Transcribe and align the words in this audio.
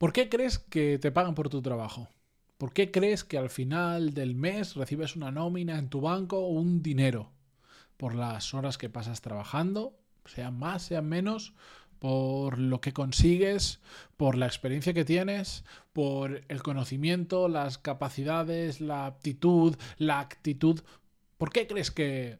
¿Por 0.00 0.14
qué 0.14 0.30
crees 0.30 0.58
que 0.58 0.98
te 0.98 1.12
pagan 1.12 1.34
por 1.34 1.50
tu 1.50 1.60
trabajo? 1.60 2.08
¿Por 2.56 2.72
qué 2.72 2.90
crees 2.90 3.22
que 3.22 3.36
al 3.36 3.50
final 3.50 4.14
del 4.14 4.34
mes 4.34 4.74
recibes 4.74 5.14
una 5.14 5.30
nómina 5.30 5.78
en 5.78 5.90
tu 5.90 6.00
banco 6.00 6.38
o 6.38 6.48
un 6.48 6.82
dinero? 6.82 7.32
¿Por 7.98 8.14
las 8.14 8.54
horas 8.54 8.78
que 8.78 8.88
pasas 8.88 9.20
trabajando? 9.20 10.00
Sean 10.24 10.58
más, 10.58 10.84
sean 10.84 11.06
menos, 11.06 11.52
por 11.98 12.58
lo 12.58 12.80
que 12.80 12.94
consigues, 12.94 13.80
por 14.16 14.38
la 14.38 14.46
experiencia 14.46 14.94
que 14.94 15.04
tienes, 15.04 15.66
por 15.92 16.44
el 16.48 16.62
conocimiento, 16.62 17.48
las 17.48 17.76
capacidades, 17.76 18.80
la 18.80 19.04
aptitud, 19.04 19.76
la 19.98 20.20
actitud. 20.20 20.80
¿Por 21.36 21.52
qué 21.52 21.66
crees 21.66 21.90
que 21.90 22.38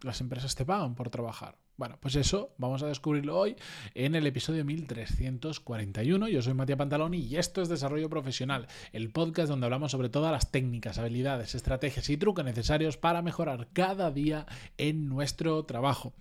las 0.00 0.22
empresas 0.22 0.54
te 0.54 0.64
pagan 0.64 0.94
por 0.94 1.10
trabajar? 1.10 1.58
Bueno, 1.78 1.96
pues 2.00 2.16
eso 2.16 2.50
vamos 2.58 2.82
a 2.82 2.88
descubrirlo 2.88 3.38
hoy 3.38 3.54
en 3.94 4.16
el 4.16 4.26
episodio 4.26 4.64
1341. 4.64 6.26
Yo 6.26 6.42
soy 6.42 6.52
Matías 6.52 6.76
Pantaloni 6.76 7.18
y 7.18 7.36
esto 7.36 7.62
es 7.62 7.68
Desarrollo 7.68 8.10
Profesional, 8.10 8.66
el 8.92 9.10
podcast 9.12 9.48
donde 9.48 9.66
hablamos 9.66 9.92
sobre 9.92 10.08
todas 10.08 10.32
las 10.32 10.50
técnicas, 10.50 10.98
habilidades, 10.98 11.54
estrategias 11.54 12.10
y 12.10 12.16
trucos 12.16 12.44
necesarios 12.44 12.96
para 12.96 13.22
mejorar 13.22 13.68
cada 13.72 14.10
día 14.10 14.44
en 14.76 15.08
nuestro 15.08 15.66
trabajo. 15.66 16.14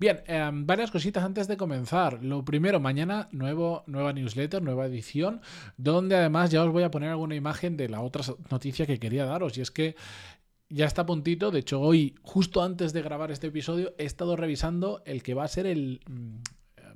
Bien, 0.00 0.22
em, 0.28 0.66
varias 0.66 0.90
cositas 0.90 1.24
antes 1.24 1.46
de 1.46 1.58
comenzar. 1.58 2.22
Lo 2.24 2.42
primero, 2.42 2.80
mañana 2.80 3.28
nuevo, 3.32 3.84
nueva 3.86 4.14
newsletter, 4.14 4.62
nueva 4.62 4.86
edición, 4.86 5.42
donde 5.76 6.16
además 6.16 6.50
ya 6.50 6.64
os 6.64 6.72
voy 6.72 6.84
a 6.84 6.90
poner 6.90 7.10
alguna 7.10 7.34
imagen 7.34 7.76
de 7.76 7.90
la 7.90 8.00
otra 8.00 8.24
noticia 8.50 8.86
que 8.86 8.98
quería 8.98 9.26
daros 9.26 9.58
y 9.58 9.60
es 9.60 9.70
que 9.70 9.94
ya 10.72 10.86
está 10.86 11.02
a 11.02 11.06
puntito. 11.06 11.50
De 11.50 11.60
hecho, 11.60 11.80
hoy, 11.80 12.14
justo 12.22 12.62
antes 12.62 12.92
de 12.92 13.02
grabar 13.02 13.30
este 13.30 13.48
episodio, 13.48 13.94
he 13.98 14.04
estado 14.04 14.36
revisando 14.36 15.02
el 15.04 15.22
que 15.22 15.34
va 15.34 15.44
a 15.44 15.48
ser 15.48 15.66
el, 15.66 16.00
mm, 16.08 16.38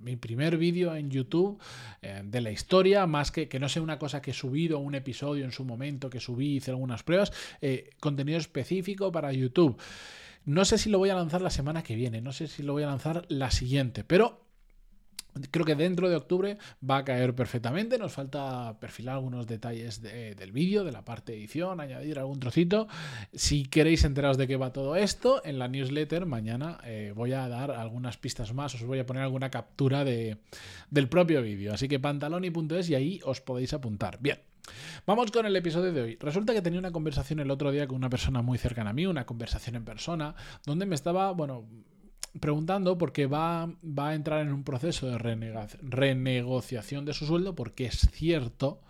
mi 0.01 0.17
primer 0.17 0.57
vídeo 0.57 0.95
en 0.95 1.11
YouTube 1.11 1.61
eh, 2.01 2.23
de 2.25 2.41
la 2.41 2.51
historia, 2.51 3.07
más 3.07 3.31
que 3.31 3.49
que 3.49 3.59
no 3.59 3.69
sea 3.69 3.83
una 3.83 3.99
cosa 3.99 4.23
que 4.23 4.31
he 4.31 4.35
subido, 4.35 4.79
un 4.79 4.95
episodio 4.95 5.45
en 5.45 5.53
su 5.53 5.65
momento 5.65 6.09
que 6.09 6.21
subí, 6.21 6.57
hice 6.57 6.71
algunas 6.71 7.03
pruebas, 7.03 7.33
eh, 7.61 7.91
contenido 8.01 8.39
específico 8.39 9.13
para 9.13 9.33
YouTube. 9.33 9.77
No 10.45 10.65
sé 10.65 10.79
si 10.79 10.91
lo 10.91 10.99
voy 10.99 11.11
a 11.11 11.17
lanzar 11.17 11.43
la 11.43 11.51
semana 11.51 11.83
que 11.83 11.97
viene, 11.97 12.21
no 12.21 12.33
sé 12.33 12.47
si 12.47 12.63
lo 12.63 12.73
voy 12.73 12.85
a 12.85 12.87
lanzar 12.87 13.25
la 13.29 13.51
siguiente, 13.51 14.05
pero 14.05 14.46
Creo 15.51 15.65
que 15.65 15.75
dentro 15.75 16.09
de 16.09 16.17
octubre 16.17 16.59
va 16.89 16.99
a 16.99 17.05
caer 17.05 17.35
perfectamente. 17.35 17.99
Nos 17.99 18.13
falta 18.13 18.79
perfilar 18.81 19.17
algunos 19.17 19.47
detalles 19.47 20.03
del 20.03 20.53
vídeo, 20.53 20.85
de 20.85 20.93
la 20.93 21.05
parte 21.05 21.33
de 21.33 21.39
edición, 21.39 21.81
añadir 21.81 22.19
algún 22.19 22.41
trocito. 22.41 22.89
Si 23.33 23.65
queréis 23.65 24.05
enteraros 24.05 24.39
de 24.39 24.47
qué 24.47 24.57
va 24.57 24.73
todo 24.73 24.97
esto, 24.97 25.43
en 25.45 25.59
la 25.59 25.69
newsletter 25.69 26.27
mañana 26.27 26.79
eh, 26.85 27.13
voy 27.15 27.33
a 27.33 27.49
dar 27.49 27.71
algunas 27.71 28.17
pistas 28.17 28.53
más. 28.55 28.75
Os 28.75 28.85
voy 28.85 28.99
a 28.99 29.07
poner 29.07 29.23
alguna 29.23 29.51
captura 29.51 30.05
de, 30.05 30.39
del 30.91 31.09
propio 31.09 31.43
vídeo. 31.43 31.75
Así 31.75 31.89
que 31.89 31.99
pantaloni.es 31.99 32.91
y 32.91 32.95
ahí 32.95 33.21
os 33.25 33.41
podéis 33.41 33.73
apuntar. 33.73 34.19
Bien. 34.21 34.39
Vamos 35.07 35.31
con 35.31 35.47
el 35.47 35.55
episodio 35.55 35.93
de 35.93 36.03
hoy. 36.03 36.17
Resulta 36.21 36.53
que 36.53 36.63
tenía 36.63 36.81
una 36.81 36.91
conversación 36.91 37.39
el 37.39 37.51
otro 37.51 37.71
día 37.71 37.87
con 37.87 37.97
una 37.97 38.11
persona 38.11 38.43
muy 38.43 38.59
cercana 38.59 38.91
a 38.91 38.93
mí, 38.93 39.07
una 39.07 39.25
conversación 39.25 39.77
en 39.77 39.85
persona, 39.85 40.35
donde 40.65 40.87
me 40.87 40.97
estaba, 40.97 41.31
bueno, 41.33 41.65
preguntando 42.41 42.99
porque 42.99 43.27
va, 43.27 43.67
va 43.83 44.11
a 44.11 44.15
entrar 44.15 44.41
en 44.41 44.53
un 44.53 44.65
proceso 44.65 45.09
de 45.09 45.19
renegociación 45.19 47.05
de 47.05 47.15
su 47.15 47.27
sueldo 47.27 47.55
porque 47.55 47.87
es 47.87 48.09
cierto 48.13 48.81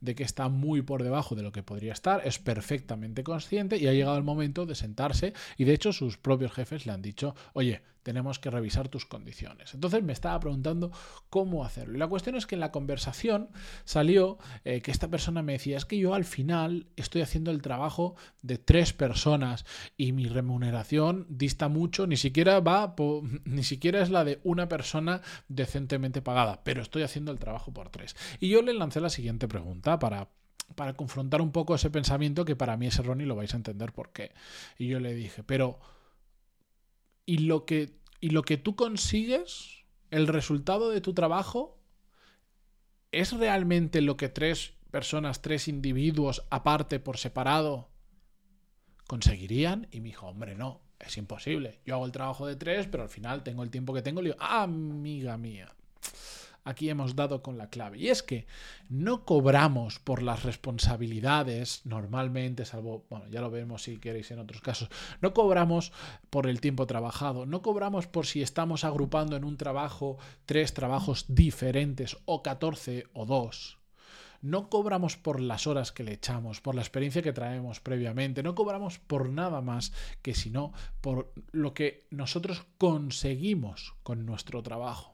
de 0.00 0.14
que 0.14 0.24
está 0.24 0.48
muy 0.48 0.82
por 0.82 1.02
debajo 1.02 1.34
de 1.34 1.42
lo 1.42 1.52
que 1.52 1.62
podría 1.62 1.92
estar, 1.92 2.26
es 2.26 2.38
perfectamente 2.38 3.22
consciente 3.22 3.78
y 3.78 3.86
ha 3.86 3.92
llegado 3.92 4.18
el 4.18 4.24
momento 4.24 4.66
de 4.66 4.74
sentarse 4.74 5.32
y 5.56 5.64
de 5.64 5.74
hecho 5.74 5.92
sus 5.92 6.18
propios 6.18 6.52
jefes 6.52 6.86
le 6.86 6.92
han 6.92 7.02
dicho, 7.02 7.34
oye, 7.52 7.82
tenemos 8.02 8.38
que 8.38 8.50
revisar 8.50 8.88
tus 8.88 9.06
condiciones. 9.06 9.74
Entonces 9.74 10.02
me 10.02 10.12
estaba 10.12 10.38
preguntando 10.40 10.90
cómo 11.30 11.64
hacerlo. 11.64 11.94
Y 11.94 11.98
la 11.98 12.08
cuestión 12.08 12.36
es 12.36 12.46
que 12.46 12.54
en 12.54 12.60
la 12.60 12.72
conversación 12.72 13.48
salió 13.84 14.38
eh, 14.64 14.80
que 14.82 14.90
esta 14.90 15.08
persona 15.08 15.42
me 15.42 15.52
decía, 15.52 15.76
es 15.76 15.84
que 15.84 15.98
yo 15.98 16.14
al 16.14 16.24
final 16.24 16.86
estoy 16.96 17.22
haciendo 17.22 17.50
el 17.50 17.62
trabajo 17.62 18.16
de 18.42 18.58
tres 18.58 18.92
personas 18.92 19.64
y 19.96 20.12
mi 20.12 20.26
remuneración 20.26 21.26
dista 21.28 21.68
mucho, 21.68 22.06
ni 22.06 22.16
siquiera 22.16 22.60
va, 22.60 22.94
ni 23.44 23.62
siquiera 23.62 24.02
es 24.02 24.10
la 24.10 24.24
de 24.24 24.40
una 24.44 24.68
persona 24.68 25.22
decentemente 25.48 26.22
pagada, 26.22 26.62
pero 26.64 26.82
estoy 26.82 27.02
haciendo 27.02 27.32
el 27.32 27.38
trabajo 27.38 27.72
por 27.72 27.90
tres. 27.90 28.16
Y 28.40 28.48
yo 28.48 28.62
le 28.62 28.74
lancé 28.74 29.00
la 29.00 29.10
siguiente 29.10 29.48
pregunta 29.48 29.98
para 29.98 30.28
para 30.74 30.94
confrontar 30.94 31.42
un 31.42 31.52
poco 31.52 31.74
ese 31.74 31.90
pensamiento 31.90 32.46
que 32.46 32.56
para 32.56 32.78
mí 32.78 32.86
es 32.86 32.98
erróneo 32.98 33.26
y 33.26 33.28
lo 33.28 33.36
vais 33.36 33.52
a 33.52 33.58
entender 33.58 33.92
por 33.92 34.10
qué. 34.12 34.32
Y 34.78 34.88
yo 34.88 35.00
le 35.00 35.14
dije, 35.14 35.42
pero 35.42 35.78
y 37.26 37.38
lo 37.38 37.64
que, 37.64 37.98
y 38.20 38.30
lo 38.30 38.42
que 38.42 38.56
tú 38.56 38.76
consigues, 38.76 39.84
el 40.10 40.26
resultado 40.28 40.90
de 40.90 41.00
tu 41.00 41.14
trabajo, 41.14 41.78
¿es 43.10 43.32
realmente 43.32 44.00
lo 44.00 44.16
que 44.16 44.28
tres 44.28 44.74
personas, 44.90 45.42
tres 45.42 45.68
individuos 45.68 46.44
aparte 46.50 47.00
por 47.00 47.18
separado 47.18 47.90
conseguirían? 49.06 49.88
Y 49.90 50.00
me 50.00 50.08
dijo, 50.08 50.26
hombre, 50.26 50.54
no, 50.54 50.82
es 50.98 51.16
imposible. 51.16 51.80
Yo 51.84 51.94
hago 51.94 52.06
el 52.06 52.12
trabajo 52.12 52.46
de 52.46 52.56
tres, 52.56 52.86
pero 52.88 53.02
al 53.02 53.08
final 53.08 53.42
tengo 53.42 53.62
el 53.62 53.70
tiempo 53.70 53.94
que 53.94 54.02
tengo. 54.02 54.20
Le 54.20 54.30
digo, 54.30 54.40
ah, 54.40 54.62
amiga 54.62 55.36
mía 55.36 55.74
aquí 56.64 56.88
hemos 56.90 57.16
dado 57.16 57.42
con 57.42 57.58
la 57.58 57.70
clave. 57.70 57.98
Y 57.98 58.08
es 58.08 58.22
que 58.22 58.46
no 58.88 59.24
cobramos 59.24 59.98
por 59.98 60.22
las 60.22 60.42
responsabilidades 60.42 61.82
normalmente, 61.84 62.64
salvo, 62.64 63.04
bueno, 63.10 63.26
ya 63.28 63.40
lo 63.40 63.50
vemos 63.50 63.82
si 63.82 63.98
queréis 63.98 64.30
en 64.30 64.38
otros 64.38 64.60
casos, 64.60 64.88
no 65.20 65.32
cobramos 65.32 65.92
por 66.30 66.46
el 66.46 66.60
tiempo 66.60 66.86
trabajado, 66.86 67.46
no 67.46 67.62
cobramos 67.62 68.06
por 68.06 68.26
si 68.26 68.42
estamos 68.42 68.84
agrupando 68.84 69.36
en 69.36 69.44
un 69.44 69.56
trabajo 69.56 70.18
tres 70.46 70.74
trabajos 70.74 71.26
diferentes 71.28 72.16
o 72.24 72.42
14 72.42 73.06
o 73.12 73.26
dos 73.26 73.78
no 74.42 74.68
cobramos 74.68 75.16
por 75.16 75.40
las 75.40 75.66
horas 75.66 75.92
que 75.92 76.02
le 76.02 76.12
echamos, 76.12 76.60
por 76.60 76.74
la 76.74 76.82
experiencia 76.82 77.22
que 77.22 77.32
traemos 77.32 77.80
previamente, 77.80 78.42
no 78.42 78.54
cobramos 78.54 78.98
por 78.98 79.30
nada 79.30 79.60
más 79.60 79.92
que 80.20 80.34
sino 80.34 80.72
por 81.00 81.32
lo 81.52 81.72
que 81.72 82.06
nosotros 82.10 82.66
conseguimos 82.76 83.94
con 84.02 84.26
nuestro 84.26 84.62
trabajo. 84.62 85.11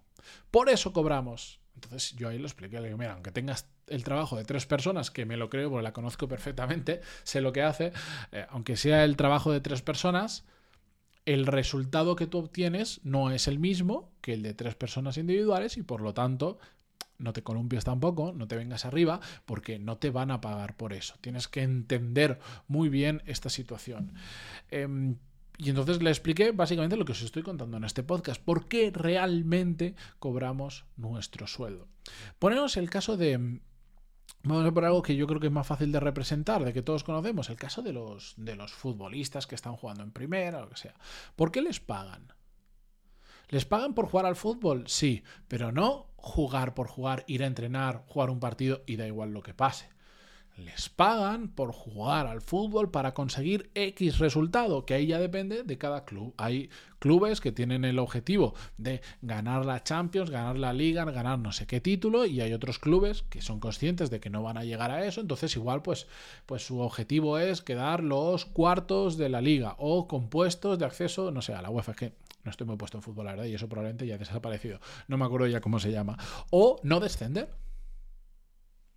Por 0.51 0.69
eso 0.69 0.93
cobramos. 0.93 1.61
Entonces 1.75 2.15
yo 2.17 2.29
ahí 2.29 2.39
lo 2.39 2.47
expliqué, 2.47 2.81
le 2.81 2.89
digo, 2.89 2.99
mira, 2.99 3.13
aunque 3.13 3.31
tengas 3.31 3.69
el 3.87 4.03
trabajo 4.03 4.37
de 4.37 4.45
tres 4.45 4.67
personas, 4.67 5.11
que 5.11 5.25
me 5.25 5.37
lo 5.37 5.49
creo 5.49 5.71
porque 5.71 5.85
la 5.85 5.93
conozco 5.93 6.27
perfectamente, 6.27 7.01
sé 7.23 7.41
lo 7.41 7.53
que 7.53 7.63
hace, 7.63 7.93
eh, 8.33 8.47
aunque 8.51 8.77
sea 8.77 9.05
el 9.05 9.17
trabajo 9.17 9.53
de 9.53 9.61
tres 9.61 9.81
personas, 9.81 10.45
el 11.25 11.47
resultado 11.47 12.17
que 12.17 12.27
tú 12.27 12.39
obtienes 12.39 13.01
no 13.05 13.31
es 13.31 13.49
el 13.49 13.59
mismo 13.59 14.11
que 14.21 14.33
el 14.33 14.43
de 14.43 14.55
tres 14.55 14.75
personas 14.75 15.19
individuales 15.19 15.77
y 15.77 15.83
por 15.83 16.01
lo 16.01 16.15
tanto 16.15 16.59
no 17.19 17.33
te 17.33 17.43
columpies 17.43 17.85
tampoco, 17.85 18.33
no 18.33 18.47
te 18.47 18.57
vengas 18.57 18.85
arriba, 18.85 19.21
porque 19.45 19.79
no 19.79 19.99
te 19.99 20.11
van 20.11 20.31
a 20.31 20.41
pagar 20.41 20.77
por 20.77 20.93
eso. 20.93 21.17
Tienes 21.21 21.49
que 21.49 21.63
entender 21.63 22.39
muy 22.69 22.89
bien 22.89 23.23
esta 23.27 23.51
situación. 23.51 24.13
Em, 24.71 25.17
y 25.59 25.71
entonces 25.71 26.01
le 26.01 26.11
expliqué 26.11 26.53
básicamente 26.53 26.97
lo 26.97 27.05
que 27.05 27.13
os 27.13 27.23
estoy 27.23 27.43
contando 27.43 27.77
en 27.77 27.85
este 27.85 28.05
podcast, 28.05 28.41
por 28.41 28.69
qué 28.69 28.93
realmente 28.93 29.97
cobramos 30.21 30.85
nuestro 30.97 31.49
sueldo. 31.49 31.89
Ponemos 32.39 32.77
el 32.77 32.89
caso 32.89 33.17
de... 33.17 33.61
Vamos 34.45 34.65
a 34.65 34.73
por 34.73 34.85
algo 34.85 35.03
que 35.03 35.17
yo 35.17 35.27
creo 35.27 35.41
que 35.41 35.49
es 35.49 35.53
más 35.53 35.67
fácil 35.67 35.91
de 35.91 35.99
representar, 35.99 36.65
de 36.65 36.73
que 36.73 36.83
todos 36.83 37.03
conocemos, 37.03 37.51
el 37.51 37.57
caso 37.57 37.83
de 37.83 37.93
los, 37.93 38.35
de 38.37 38.55
los 38.55 38.73
futbolistas 38.73 39.49
que 39.49 39.57
están 39.57 39.75
jugando 39.75 40.05
en 40.05 40.13
primera 40.13 40.59
o 40.59 40.63
lo 40.63 40.69
que 40.71 40.77
sea. 40.77 40.95
¿Por 41.35 41.51
qué 41.51 41.61
les 41.61 41.81
pagan? 41.81 42.33
¿Les 43.49 43.65
pagan 43.65 43.95
por 43.95 44.07
jugar 44.07 44.27
al 44.27 44.37
fútbol? 44.37 44.85
Sí, 44.87 45.25
pero 45.49 45.73
no 45.73 46.13
jugar 46.17 46.75
por 46.75 46.87
jugar, 46.87 47.25
ir 47.27 47.43
a 47.43 47.47
entrenar, 47.47 48.05
jugar 48.07 48.31
un 48.31 48.39
partido 48.39 48.85
y 48.87 48.95
da 48.95 49.09
igual 49.09 49.33
lo 49.33 49.43
que 49.43 49.55
pase 49.55 49.89
les 50.59 50.89
pagan 50.89 51.49
por 51.49 51.73
jugar 51.73 52.27
al 52.27 52.41
fútbol 52.41 52.91
para 52.91 53.15
conseguir 53.15 53.71
X 53.75 54.19
resultado, 54.19 54.85
que 54.85 54.95
ahí 54.95 55.07
ya 55.07 55.19
depende 55.19 55.63
de 55.63 55.79
cada 55.79 56.05
club. 56.05 56.35
Hay 56.37 56.71
clubes 56.99 57.41
que 57.41 57.53
tienen 57.53 57.85
el 57.85 57.99
objetivo 57.99 58.55
de 58.77 59.01
ganar 59.23 59.65
la 59.65 59.83
Champions, 59.85 60.31
ganar 60.31 60.59
la 60.59 60.73
Liga, 60.73 61.05
ganar 61.05 61.39
no 61.39 61.53
sé 61.53 61.67
qué 61.67 61.81
título, 61.81 62.27
y 62.27 62.41
hay 62.41 62.53
otros 62.53 62.79
clubes 62.79 63.23
que 63.23 63.41
son 63.41 63.61
conscientes 63.61 64.11
de 64.11 64.21
que 64.21 64.31
no 64.31 64.43
van 64.43 64.59
a 64.59 64.65
llegar 64.65 64.91
a 64.91 65.05
eso, 65.07 65.21
entonces 65.21 65.55
igual 65.57 65.83
pues, 65.83 66.07
pues 66.47 66.67
su 66.67 66.81
objetivo 66.81 67.39
es 67.39 67.63
quedar 67.63 68.03
los 68.03 68.45
cuartos 68.45 69.17
de 69.17 69.29
la 69.29 69.41
Liga 69.41 69.77
o 69.79 70.09
compuestos 70.09 70.79
de 70.79 70.85
acceso, 70.85 71.31
no 71.31 71.43
sé, 71.43 71.55
a 71.55 71.63
la 71.63 71.71
UEFA, 71.71 71.95
que 71.95 72.13
no 72.45 72.51
estoy 72.51 72.67
muy 72.67 72.77
puesto 72.77 72.99
en 72.99 73.03
fútbol, 73.03 73.27
la 73.27 73.33
verdad, 73.33 73.47
y 73.47 73.55
eso 73.55 73.69
probablemente 73.69 74.07
ya 74.07 74.17
ha 74.17 74.19
desaparecido. 74.19 74.81
No 75.07 75.19
me 75.19 75.25
acuerdo 75.25 75.47
ya 75.47 75.61
cómo 75.61 75.79
se 75.79 75.93
llama. 75.93 76.17
O 76.51 76.81
no 76.83 76.99
descender 76.99 77.49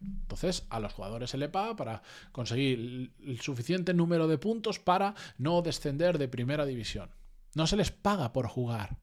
entonces, 0.02 0.66
a 0.70 0.80
los 0.80 0.94
jugadores 0.94 1.30
se 1.30 1.38
le 1.38 1.50
paga 1.50 1.76
para 1.76 2.02
conseguir 2.32 3.14
el 3.20 3.40
suficiente 3.42 3.94
número 3.94 4.28
de 4.28 4.38
puntos 4.38 4.80
para 4.80 5.14
no 5.38 5.62
descender 5.62 6.18
de 6.18 6.28
primera 6.28 6.66
división. 6.66 7.12
No 7.54 7.68
se 7.68 7.78
les 7.78 7.92
paga 7.92 8.34
por 8.34 8.48
jugar. 8.48 8.98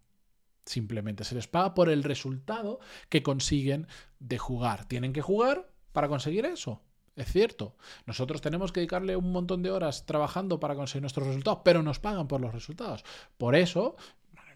Simplemente 0.64 1.24
se 1.24 1.34
les 1.34 1.46
paga 1.46 1.74
por 1.74 1.88
el 1.88 2.02
resultado 2.02 2.80
que 3.08 3.22
consiguen 3.22 3.86
de 4.18 4.38
jugar. 4.38 4.86
Tienen 4.86 5.12
que 5.12 5.22
jugar 5.22 5.70
para 5.92 6.08
conseguir 6.08 6.44
eso. 6.46 6.82
Es 7.14 7.32
cierto, 7.32 7.76
nosotros 8.06 8.40
tenemos 8.40 8.70
que 8.70 8.80
dedicarle 8.80 9.16
un 9.16 9.32
montón 9.32 9.62
de 9.62 9.70
horas 9.70 10.06
trabajando 10.06 10.60
para 10.60 10.76
conseguir 10.76 11.02
nuestros 11.02 11.26
resultados, 11.26 11.60
pero 11.64 11.82
nos 11.82 11.98
pagan 11.98 12.28
por 12.28 12.40
los 12.40 12.54
resultados. 12.54 13.04
Por 13.36 13.56
eso, 13.56 13.96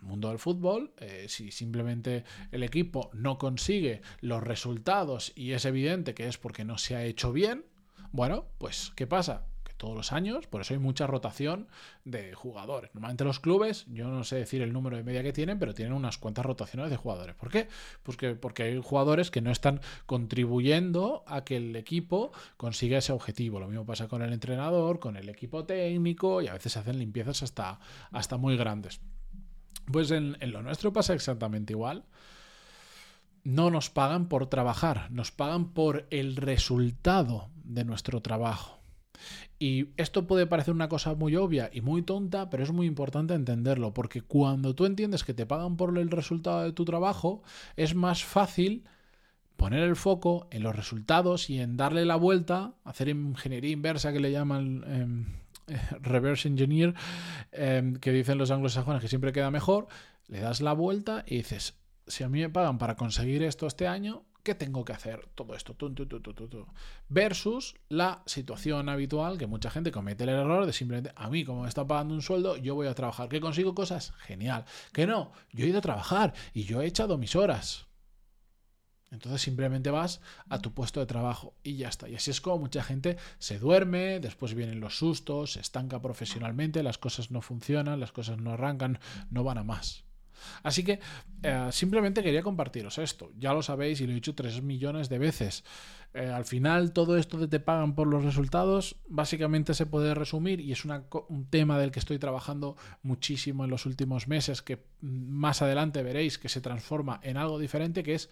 mundo 0.03 0.29
del 0.29 0.39
fútbol, 0.39 0.93
eh, 0.99 1.27
si 1.29 1.51
simplemente 1.51 2.25
el 2.51 2.63
equipo 2.63 3.11
no 3.13 3.39
consigue 3.39 4.03
los 4.21 4.43
resultados 4.43 5.33
y 5.35 5.53
es 5.53 5.65
evidente 5.65 6.15
que 6.15 6.29
es 6.29 6.39
porque 6.39 6.65
no 6.65 6.79
se 6.79 6.97
ha 6.97 7.05
hecho 7.05 7.33
bien, 7.33 7.65
bueno, 8.13 8.47
pues 8.59 8.93
¿qué 8.97 9.07
pasa? 9.07 9.47
todos 9.83 9.97
los 9.97 10.13
años, 10.13 10.47
por 10.47 10.61
eso 10.61 10.75
hay 10.75 10.79
mucha 10.79 11.09
rotación 11.09 11.67
de 12.05 12.35
jugadores. 12.35 12.95
Normalmente 12.95 13.25
los 13.25 13.41
clubes, 13.41 13.85
yo 13.89 14.07
no 14.07 14.23
sé 14.23 14.37
decir 14.37 14.63
el 14.63 14.73
número 14.73 14.97
de 14.97 15.03
media 15.03 15.25
que 15.25 15.33
tienen, 15.33 15.59
pero 15.59 15.75
tienen 15.75 15.93
unas 15.93 16.19
cuantas 16.19 16.47
rotaciones 16.47 16.89
de 16.89 16.97
jugadores. 16.97 17.35
¿Por 17.35 17.51
qué? 17.51 17.67
Pues 18.05 18.17
porque 18.41 18.63
hay 18.63 18.81
jugadores 18.81 19.33
que 19.33 19.41
no 19.41 19.51
están 19.51 19.81
contribuyendo 20.07 21.25
a 21.27 21.43
que 21.43 21.57
el 21.57 21.75
equipo 21.75 22.31
consiga 22.57 22.99
ese 22.99 23.11
objetivo. 23.11 23.59
Lo 23.59 23.67
mismo 23.67 23.85
pasa 23.85 24.07
con 24.07 24.23
el 24.23 24.33
entrenador, 24.33 25.01
con 25.01 25.17
el 25.17 25.29
equipo 25.29 25.65
técnico 25.65 26.41
y 26.41 26.47
a 26.47 26.53
veces 26.53 26.75
se 26.75 26.79
hacen 26.79 27.01
limpiezas 27.01 27.43
hasta, 27.43 27.81
hasta 28.13 28.37
muy 28.37 28.57
grandes. 28.57 29.01
Pues 29.91 30.11
en, 30.11 30.37
lo 30.41 30.63
nuestro 30.63 30.93
pasa 30.93 31.15
exactamente 31.15 31.73
igual 31.73 32.05
no 33.45 33.71
nos 33.71 33.91
pagan 33.91 34.29
por 34.29 34.47
trabajar, 34.47 35.11
nos 35.11 35.33
pagan 35.33 35.71
por 35.73 36.07
el 36.11 36.37
resultado 36.37 37.49
de 37.65 37.85
nuestro 37.85 38.21
trabajo. 38.21 38.79
Y 39.59 39.89
esto 39.97 40.27
puede 40.27 40.47
parecer 40.47 40.75
una 40.75 40.89
cosa 40.89 41.15
muy 41.15 41.37
obvia 41.37 41.71
y 41.73 41.81
muy 41.81 42.03
tonta, 42.03 42.51
pero 42.51 42.63
es 42.63 42.73
muy 42.73 42.87
importante 42.87 43.35
entenderlo, 43.35 43.95
porque 43.95 44.21
cuando 44.21 44.75
tú 44.75 44.87
entiendes 44.87 45.25
que 45.25 45.35
te 45.35 45.47
pagan 45.47 45.77
por 45.77 45.97
el 45.97 46.11
resultado 46.11 46.63
de 46.63 46.73
tu 46.73 46.85
trabajo, 46.85 47.43
es 47.77 47.95
más 47.95 48.25
fácil 48.25 48.85
poner 49.57 49.81
el 49.85 49.95
foco 49.95 50.49
en 50.51 50.65
los 50.65 50.75
resultados 50.75 51.49
y 51.49 51.61
en 51.61 51.77
darle 51.77 52.05
la 52.05 52.17
vuelta, 52.17 52.75
hacer 52.85 53.09
ingeniería 53.09 53.71
inversa 53.71 54.13
que 54.13 54.19
le 54.19 54.33
llaman 54.33 54.85
em, 54.89 55.27
reverse 56.01 56.49
engineer, 56.49 56.95
em, 57.53 57.97
que 57.97 58.13
dicen 58.13 58.39
los 58.39 58.51
anglosajones 58.51 59.03
que 59.03 59.09
siempre 59.09 59.33
queda 59.33 59.51
mejor, 59.51 59.89
le 60.29 60.41
das 60.41 60.61
la 60.61 60.73
vuelta 60.73 61.25
y 61.27 61.37
dices, 61.37 61.75
si 62.07 62.25
a 62.25 62.29
mí 62.29 62.41
me 62.41 62.51
pagan 62.51 62.79
para 62.79 62.97
conseguir 62.97 63.43
esto 63.43 63.67
este 63.67 63.87
año, 63.87 64.25
¿Qué 64.43 64.57
tengo 64.57 64.85
que 64.85 64.93
hacer? 64.93 65.29
Todo 65.37 65.55
esto. 65.55 65.77
Versus 67.09 67.77
la 67.89 68.23
situación 68.27 68.89
habitual 68.89 69.39
que 69.39 69.47
mucha 69.47 69.71
gente 69.71 69.93
comete 69.93 70.25
el 70.25 70.31
error 70.31 70.67
de 70.67 70.73
simplemente, 70.73 71.13
a 71.15 71.31
mí 71.31 71.45
como 71.45 71.63
me 71.63 71.69
está 71.69 71.87
pagando 71.87 72.15
un 72.15 72.23
sueldo, 72.23 72.57
yo 72.57 72.75
voy 72.75 72.89
a 72.89 72.95
trabajar. 72.95 73.29
¿Que 73.29 73.41
consigo 73.41 73.73
cosas? 73.75 74.13
Genial. 74.19 74.65
Que 74.93 75.07
no, 75.07 75.31
yo 75.53 75.65
he 75.65 75.69
ido 75.69 75.79
a 75.79 75.83
trabajar 75.83 76.35
y 76.53 76.65
yo 76.65 76.83
he 76.83 76.87
echado 76.87 77.19
mis 77.19 77.37
horas. 77.37 77.87
Entonces 79.13 79.43
simplemente 79.43 79.91
vas 79.91 80.21
a 80.49 80.59
tu 80.61 80.73
puesto 80.73 80.99
de 80.99 81.07
trabajo 81.07 81.55
y 81.63 81.77
ya 81.77 81.89
está. 81.89 82.09
Y 82.09 82.17
así 82.17 82.31
es 82.31 82.41
como 82.41 82.59
mucha 82.59 82.83
gente 82.83 83.19
se 83.39 83.59
duerme, 83.59 84.19
después 84.21 84.55
vienen 84.55 84.81
los 84.81 84.99
sustos, 84.99 85.53
se 85.53 85.61
estanca 85.61 86.01
profesionalmente, 86.01 86.83
las 86.83 86.99
cosas 86.99 87.31
no 87.31 87.43
funcionan, 87.43 88.01
las 88.01 88.11
cosas 88.11 88.39
no 88.39 88.53
arrancan, 88.53 88.99
no 89.31 89.45
van 89.45 89.59
a 89.59 89.65
más. 89.65 90.05
Así 90.63 90.83
que 90.83 90.99
eh, 91.43 91.69
simplemente 91.71 92.23
quería 92.23 92.43
compartiros 92.43 92.99
esto. 92.99 93.31
Ya 93.39 93.53
lo 93.53 93.63
sabéis 93.63 94.01
y 94.01 94.07
lo 94.07 94.13
he 94.13 94.17
dicho 94.17 94.35
tres 94.35 94.63
millones 94.63 95.09
de 95.09 95.19
veces. 95.19 95.63
Eh, 96.15 96.27
al 96.27 96.45
final 96.45 96.93
todo 96.93 97.17
esto 97.17 97.39
de 97.39 97.49
te 97.49 97.61
pagan 97.61 97.95
por 97.95 98.07
los 98.07 98.25
resultados 98.25 98.97
básicamente 99.09 99.73
se 99.73 99.87
puede 99.87 100.15
resumir 100.15 100.61
y 100.61 100.73
es 100.73 100.85
un 100.85 101.47
tema 101.49 101.79
del 101.79 101.91
que 101.91 102.01
estoy 102.01 102.19
trabajando 102.19 102.77
muchísimo 103.03 103.65
en 103.65 103.71
los 103.71 103.87
últimos 103.87 104.29
meses 104.29 104.61
que 104.61 104.85
más 105.01 105.63
adelante 105.63 106.03
veréis 106.03 106.39
que 106.39 106.51
se 106.51 106.61
transforma 106.61 107.19
en 107.23 107.39
algo 107.39 107.59
diferente 107.59 108.03
que 108.03 108.15
es 108.15 108.29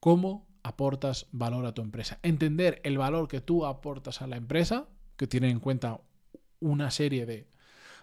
cómo 0.00 0.46
aportas 0.62 1.26
valor 1.32 1.66
a 1.66 1.74
tu 1.74 1.82
empresa. 1.82 2.18
Entender 2.22 2.80
el 2.84 2.98
valor 2.98 3.28
que 3.28 3.40
tú 3.40 3.64
aportas 3.64 4.22
a 4.22 4.26
la 4.26 4.36
empresa, 4.36 4.86
que 5.16 5.26
tiene 5.26 5.50
en 5.50 5.60
cuenta 5.60 6.00
una 6.60 6.90
serie 6.90 7.26
de 7.26 7.50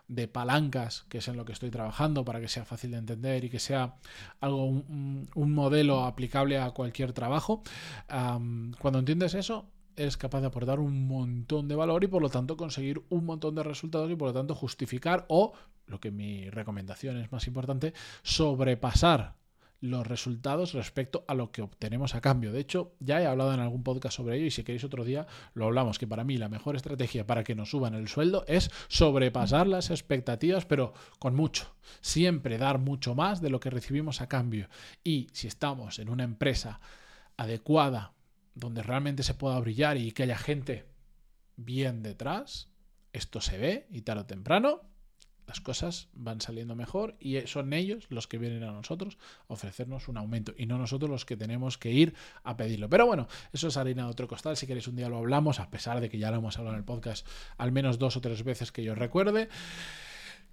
de 0.08 0.28
palancas, 0.28 1.06
que 1.10 1.18
es 1.18 1.28
en 1.28 1.36
lo 1.36 1.46
que 1.46 1.52
estoy 1.52 1.70
trabajando 1.70 2.24
para 2.24 2.40
que 2.40 2.48
sea 2.48 2.66
fácil 2.66 2.92
de 2.92 2.98
entender 2.98 3.44
y 3.44 3.50
que 3.50 3.60
sea 3.60 3.96
algo, 4.40 4.66
un, 4.66 5.28
modelo 5.36 6.06
aplicable 6.06 6.60
a 6.60 6.72
cualquier 6.72 7.14
trabajo. 7.14 7.64
cuando 8.08 9.00
entiendes 9.00 9.34
eso, 9.34 9.70
eres 9.96 10.16
capaz 10.18 10.42
de 10.42 10.48
aportar 10.48 10.80
un 10.80 11.08
montón 11.08 11.68
de 11.68 11.76
valor 11.76 12.04
y 12.04 12.08
por 12.08 12.22
lo 12.22 12.30
tanto 12.30 12.56
conseguir 12.56 13.02
un 13.10 13.26
montón 13.26 13.56
de 13.56 13.64
resultados 13.64 14.10
y 14.12 14.16
por 14.16 14.30
lo 14.30 14.34
tanto 14.34 14.56
justificar 14.56 15.26
o, 15.28 15.54
lo 15.88 16.00
que 16.00 16.12
mi 16.12 16.50
recomendación 16.50 17.18
es 17.18 17.32
más 17.32 17.48
importante, 17.48 17.94
sobrepasar 18.22 19.36
los 19.80 20.08
resultados 20.08 20.74
respecto 20.74 21.24
a 21.28 21.34
lo 21.34 21.52
que 21.52 21.62
obtenemos 21.62 22.16
a 22.16 22.22
cambio. 22.22 22.52
De 22.52 22.60
hecho, 22.60 22.96
ya 23.00 23.22
he 23.22 23.26
hablado 23.26 23.54
en 23.54 23.60
algún 23.60 23.84
podcast 23.84 24.18
sobre 24.18 24.38
ello 24.38 24.48
y 24.48 24.52
si 24.52 24.64
queréis 24.64 24.84
otro 24.84 25.04
día 25.04 25.28
lo 25.54 25.66
hablamos, 25.66 26.00
que 26.00 26.08
para 26.08 26.24
mí 26.24 26.38
la 26.38 26.50
mejor 26.50 26.76
estrategia 26.76 27.28
para 27.28 27.44
que 27.44 27.56
nos 27.56 27.70
suban 27.70 27.94
el 27.94 28.08
sueldo 28.08 28.44
es 28.48 28.72
sobrepasar 28.88 29.68
las 29.68 29.92
expectativas, 29.92 30.66
pero 30.66 30.94
con 31.20 31.36
mucho. 31.36 31.76
Siempre 32.02 32.58
dar 32.58 32.80
mucho 32.80 33.16
más 33.16 33.42
de 33.42 33.50
lo 33.50 33.60
que 33.60 33.70
recibimos 33.70 34.22
a 34.22 34.28
cambio. 34.28 34.68
Y 35.04 35.28
si 35.34 35.48
estamos 35.48 36.00
en 36.00 36.10
una 36.10 36.24
empresa 36.24 36.80
adecuada, 37.38 38.14
donde 38.56 38.82
realmente 38.82 39.22
se 39.22 39.36
pueda 39.36 39.60
brillar 39.60 39.98
y 39.98 40.12
que 40.12 40.24
haya 40.24 40.38
gente 40.38 40.86
bien 41.56 42.02
detrás, 42.02 42.70
esto 43.14 43.42
se 43.42 43.58
ve 43.58 43.88
y 43.92 44.02
tarde 44.02 44.22
o 44.22 44.26
temprano 44.26 44.82
las 45.48 45.62
cosas 45.62 46.10
van 46.14 46.42
saliendo 46.42 46.76
mejor 46.76 47.16
y 47.20 47.40
son 47.48 47.74
ellos 47.74 48.06
los 48.10 48.28
que 48.28 48.38
vienen 48.38 48.64
a 48.64 48.72
nosotros 48.72 49.18
a 49.48 49.54
ofrecernos 49.54 50.08
un 50.10 50.18
aumento 50.18 50.54
y 50.58 50.66
no 50.66 50.78
nosotros 50.78 51.10
los 51.10 51.26
que 51.26 51.38
tenemos 51.38 51.78
que 51.78 51.92
ir 51.92 52.14
a 52.44 52.58
pedirlo. 52.58 52.90
Pero 52.90 53.06
bueno, 53.06 53.28
eso 53.54 53.70
es 53.70 53.78
harina 53.78 54.04
de 54.04 54.10
otro 54.10 54.28
costal. 54.28 54.58
Si 54.58 54.68
queréis 54.68 54.88
un 54.88 54.98
día 54.98 55.10
lo 55.10 55.18
hablamos, 55.18 55.60
a 55.60 55.70
pesar 55.70 56.02
de 56.02 56.10
que 56.10 56.20
ya 56.20 56.32
lo 56.32 56.38
hemos 56.38 56.58
hablado 56.58 56.76
en 56.76 56.80
el 56.80 56.86
podcast 56.86 57.26
al 57.58 57.72
menos 57.72 57.98
dos 57.98 58.18
o 58.18 58.22
tres 58.22 58.44
veces 58.44 58.72
que 58.72 58.84
yo 58.84 58.94
recuerde. 58.94 59.50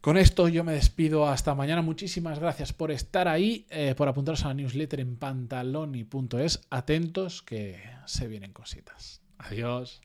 Con 0.01 0.19
esto 0.19 0.49
yo 0.49 0.65
me 0.65 0.75
despido 0.75 1.27
hasta 1.27 1.55
mañana. 1.55 1.81
Muchísimas 1.81 2.39
gracias 2.39 2.73
por 2.75 2.91
estar 2.91 3.27
ahí, 3.27 3.67
eh, 3.71 3.95
por 3.97 4.07
apuntaros 4.07 4.45
a 4.45 4.49
la 4.49 4.55
newsletter 4.55 5.01
en 5.01 5.17
pantaloni.es. 5.17 6.67
Atentos 6.69 7.43
que 7.43 7.83
se 8.05 8.29
vienen 8.29 8.53
cositas. 8.53 9.23
Adiós. 9.39 10.03